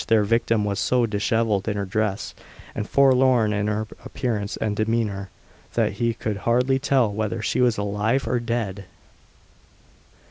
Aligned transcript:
Their 0.07 0.23
victim 0.23 0.65
was 0.65 0.79
so 0.79 1.05
dishevelled 1.05 1.67
in 1.67 1.77
her 1.77 1.85
dress, 1.85 2.33
and 2.73 2.89
forlorn 2.89 3.53
in 3.53 3.67
her 3.67 3.85
appearance 4.03 4.57
and 4.57 4.75
demeanour, 4.75 5.29
that 5.75 5.91
he 5.91 6.15
could 6.15 6.37
hardly 6.37 6.79
tell 6.79 7.13
whether 7.13 7.43
she 7.43 7.61
was 7.61 7.77
alive 7.77 8.27
or 8.27 8.39
dead. 8.39 8.85